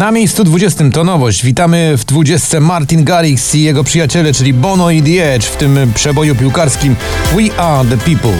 Na 0.00 0.10
miejscu 0.10 0.44
20 0.44 0.90
to 0.90 1.04
nowość. 1.04 1.44
Witamy 1.44 1.96
w 1.96 2.04
20 2.04 2.60
Martin 2.60 3.04
Garrix 3.04 3.54
i 3.54 3.62
jego 3.62 3.84
przyjaciele, 3.84 4.32
czyli 4.32 4.54
Bono 4.54 4.90
i 4.90 5.02
The 5.02 5.34
Edge 5.34 5.44
w 5.44 5.56
tym 5.56 5.92
przeboju 5.94 6.34
piłkarskim 6.34 6.96
We 7.32 7.60
Are 7.60 7.88
The 7.88 7.96
People. 7.96 8.32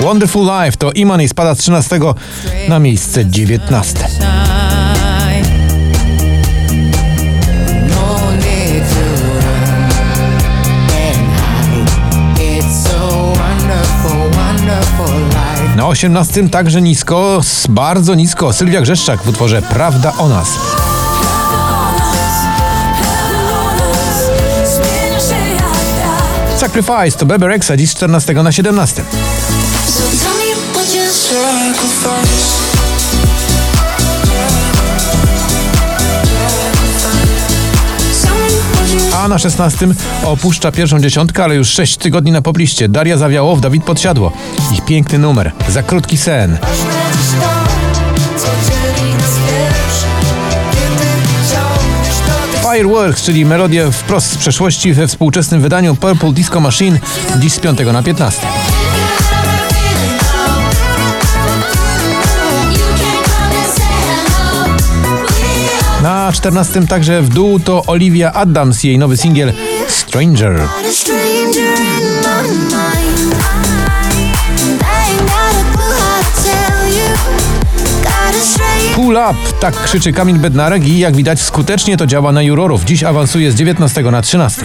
Wonderful 0.00 0.46
Life 0.46 0.76
to 0.76 0.92
Imani 0.92 1.28
spada 1.28 1.54
z 1.54 1.58
13 1.58 1.98
na 2.68 2.78
miejsce 2.78 3.24
19. 3.24 4.19
18 15.90 16.48
także 16.48 16.82
nisko, 16.82 17.40
bardzo 17.68 18.14
nisko, 18.14 18.52
Sylwia 18.52 18.80
Grzeszczak 18.80 19.22
w 19.22 19.28
utworze 19.28 19.62
Prawda 19.62 20.12
o 20.18 20.28
nas. 20.28 20.48
Sacrifice 26.56 27.18
to 27.18 27.26
Bebe 27.26 27.48
Rexha 27.48 27.76
dziś 27.76 27.90
z 27.90 27.94
14 27.94 28.34
na 28.34 28.52
17. 28.52 29.02
A 39.20 39.28
na 39.28 39.38
16 39.38 39.88
opuszcza 40.24 40.72
pierwszą 40.72 41.00
dziesiątkę, 41.00 41.44
ale 41.44 41.54
już 41.54 41.68
6 41.68 41.96
tygodni 41.96 42.32
na 42.32 42.42
pobliście. 42.42 42.88
Daria 42.88 43.16
Zawiałow, 43.16 43.60
Dawid 43.60 43.84
Podsiadło. 43.84 44.32
Ich 44.72 44.84
piękny 44.84 45.18
numer. 45.18 45.52
Za 45.68 45.82
krótki 45.82 46.16
sen. 46.16 46.58
Fireworks, 52.62 53.22
czyli 53.22 53.44
melodie 53.44 53.90
wprost 53.90 54.32
z 54.32 54.36
przeszłości 54.36 54.92
we 54.92 55.06
współczesnym 55.06 55.60
wydaniu 55.60 55.96
Purple 55.96 56.32
Disco 56.32 56.60
Machine 56.60 56.98
dziś 57.40 57.52
z 57.52 57.60
5 57.60 57.78
na 57.92 58.02
15. 58.02 58.40
Na 66.30 66.34
14 66.34 66.86
także 66.86 67.22
w 67.22 67.28
dół 67.28 67.60
to 67.60 67.82
Olivia 67.86 68.32
Adams, 68.32 68.84
jej 68.84 68.98
nowy 68.98 69.16
singiel 69.16 69.52
Stranger. 69.88 70.60
Pull 79.00 79.16
up, 79.16 79.34
tak 79.60 79.82
krzyczy 79.84 80.12
Kamil 80.12 80.38
Bednarek 80.38 80.88
i 80.88 80.98
jak 80.98 81.16
widać 81.16 81.40
skutecznie 81.40 81.96
to 81.96 82.06
działa 82.06 82.32
na 82.32 82.42
jurorów. 82.42 82.84
Dziś 82.84 83.04
awansuje 83.04 83.52
z 83.52 83.54
19 83.54 84.02
na 84.02 84.22
13. 84.22 84.62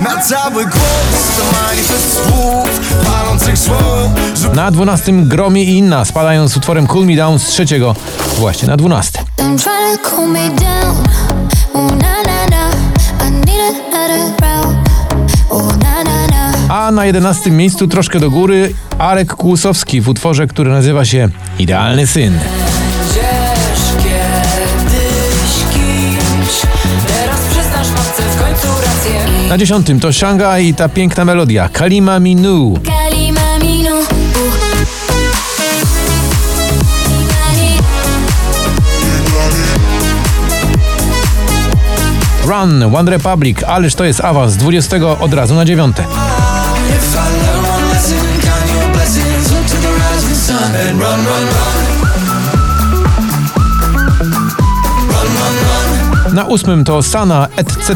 Na 0.00 0.22
cały 0.22 0.64
głos 0.64 1.36
to 1.36 1.44
manifest 1.62 2.26
słów 2.26 2.94
palących 3.04 3.58
słów 3.58 4.54
Na 4.54 4.70
12 4.70 5.12
Gromi 5.12 5.64
i 5.64 5.78
Inna 5.78 6.04
spadają 6.04 6.48
z 6.48 6.56
utworem 6.56 6.86
Cool 6.86 7.06
Me 7.06 7.16
Down 7.16 7.38
z 7.38 7.44
trzeciego 7.44 7.96
właśnie 8.38 8.68
na 8.68 8.76
12. 8.76 9.18
I'm 9.18 9.24
trying 9.38 10.02
to 10.02 10.10
cool 10.10 10.28
me 10.28 10.48
down. 10.48 11.06
Oh, 11.74 11.96
na, 11.96 12.22
na, 12.22 12.46
na. 12.46 12.70
I 13.26 13.30
need 13.30 13.76
another 13.94 14.32
route. 14.42 14.76
Oh, 15.50 15.76
na, 15.76 16.04
na, 16.04 16.26
na. 16.26 16.74
A 16.74 16.90
na 16.90 17.06
11 17.06 17.50
miejscu 17.50 17.88
troszkę 17.88 18.20
do 18.20 18.30
góry 18.30 18.74
Arek 18.98 19.34
Kłusowski 19.34 20.00
w 20.00 20.08
utworze, 20.08 20.46
który 20.46 20.70
nazywa 20.70 21.04
się 21.04 21.28
Idealny 21.58 22.06
Syn. 22.06 22.38
Na 29.52 29.58
10 29.58 30.00
to 30.00 30.12
Shanghai 30.12 30.68
i 30.68 30.74
ta 30.74 30.88
piękna 30.88 31.24
melodia 31.24 31.68
Kalima 31.68 32.18
Minu. 32.18 32.74
Kalima 32.84 33.58
minu. 33.60 33.96
Run, 42.44 42.94
One 42.94 43.10
Republic, 43.10 43.64
ależ 43.64 43.94
to 43.94 44.04
jest 44.04 44.20
awans 44.20 44.52
z 44.52 44.56
20 44.56 45.20
od 45.20 45.34
razu 45.34 45.54
na 45.54 45.64
9. 45.64 45.96
If 45.96 46.04
I 46.04 46.06
learn 47.46 47.64
one 47.64 47.94
lesson, 47.94 48.16
count 48.16 48.70
your 48.74 48.92
blessings 48.92 49.52
Look 49.52 49.66
to 49.66 49.76
the 49.76 49.88
rising 49.88 50.36
sun 50.36 50.74
and 50.88 51.00
run, 51.00 51.26
run, 51.26 51.44
run 51.44 51.91
8 56.52 56.84
to 56.84 57.02
Sana 57.02 57.48
etc. 57.56 57.94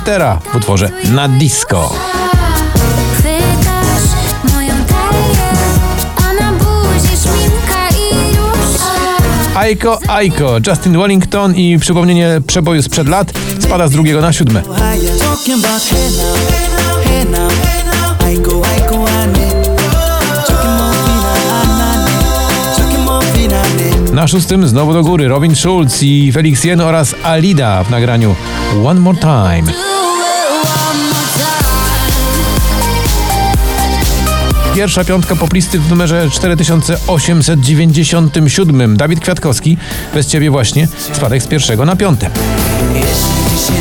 w 0.52 0.56
utworze 0.56 0.90
Na 1.14 1.28
Disco. 1.28 1.94
Aiko 9.54 10.00
Aiko, 10.08 10.58
Justin 10.66 10.98
Wellington 10.98 11.54
i 11.54 11.78
przypomnienie 11.78 12.40
przeboju 12.46 12.82
sprzed 12.82 13.08
lat 13.08 13.32
spada 13.60 13.88
z 13.88 13.90
drugiego 13.90 14.20
na 14.20 14.32
siódme. 14.32 14.62
Na 24.26 24.30
szóstym 24.30 24.68
znowu 24.68 24.92
do 24.92 25.02
góry 25.02 25.28
Robin 25.28 25.56
Schulz 25.56 26.02
i 26.02 26.32
Felix 26.32 26.64
Jen 26.64 26.80
oraz 26.80 27.14
Alida 27.22 27.84
w 27.84 27.90
nagraniu 27.90 28.34
One 28.84 29.00
More 29.00 29.18
Time. 29.18 29.72
Pierwsza 34.74 35.04
piątka 35.04 35.36
poplisty 35.36 35.78
w 35.78 35.90
numerze 35.90 36.30
4897. 36.30 38.96
Dawid 38.96 39.20
Kwiatkowski, 39.20 39.76
bez 40.14 40.26
ciebie 40.26 40.50
właśnie, 40.50 40.88
spadek 41.12 41.42
z 41.42 41.46
pierwszego 41.46 41.84
na 41.84 41.96
piąte. 41.96 42.30
Jeśli 42.94 43.58
się 43.66 43.72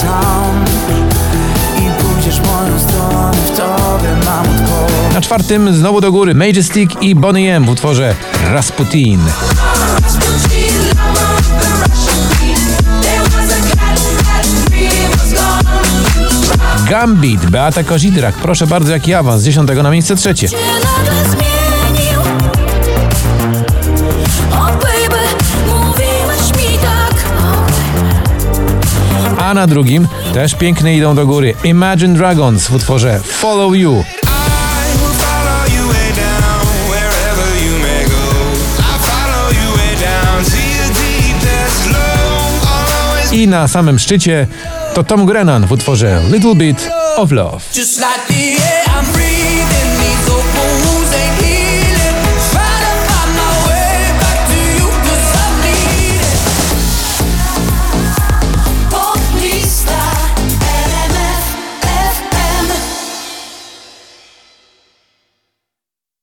sam 0.00 0.64
i 1.76 1.80
pójdziesz 2.02 2.40
moją 2.40 2.80
stronę, 2.80 3.32
w 3.32 3.50
odpowiedź. 3.50 3.77
Na 5.18 5.22
czwartym 5.22 5.74
znowu 5.74 6.00
do 6.00 6.12
góry 6.12 6.34
Majestic 6.34 6.90
i 7.00 7.14
Bonnie 7.14 7.56
M 7.56 7.64
w 7.64 7.68
utworze 7.68 8.14
Rasputin. 8.50 9.20
Gambit, 16.90 17.46
Beata 17.46 17.84
Kozidrak, 17.84 18.34
proszę 18.34 18.66
bardzo, 18.66 18.92
jaki 18.92 19.14
awans, 19.14 19.42
z 19.42 19.44
10 19.44 19.70
na 19.82 19.90
miejsce 19.90 20.16
trzecie. 20.16 20.48
A 29.38 29.54
na 29.54 29.66
drugim 29.66 30.08
też 30.34 30.54
piękne 30.54 30.96
idą 30.96 31.14
do 31.14 31.26
góry 31.26 31.54
Imagine 31.64 32.14
Dragons 32.14 32.68
w 32.68 32.74
utworze 32.74 33.20
Follow 33.24 33.76
You. 33.76 34.04
I 43.32 43.48
na 43.48 43.68
samym 43.68 43.98
szczycie 43.98 44.46
to 44.94 45.04
Tom 45.04 45.26
Grennan 45.26 45.66
w 45.66 45.72
utworze 45.72 46.20
Little 46.30 46.54
Bit 46.54 46.90
of 47.16 47.32
Love. 47.32 47.60